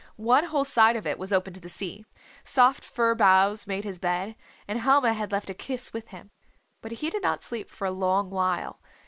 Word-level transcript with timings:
One 0.15 0.45
whole 0.45 0.63
side 0.65 0.95
of 0.95 1.05
it 1.05 1.19
was 1.19 1.31
open 1.31 1.53
to 1.53 1.59
the 1.59 1.69
sea. 1.69 2.05
Soft 2.43 2.83
fir 2.83 3.13
boughs 3.13 3.67
made 3.67 3.83
his 3.83 3.99
bed, 3.99 4.35
and 4.67 4.79
Helma 4.79 5.13
had 5.13 5.31
left 5.31 5.51
a 5.51 5.53
kiss 5.53 5.93
with 5.93 6.07
him. 6.09 6.31
But 6.81 6.93
he 6.93 7.11
did 7.11 7.21
not 7.21 7.43
sleep 7.43 7.69
for 7.69 7.85
a 7.85 7.91
long 7.91 8.31
while. 8.31 8.79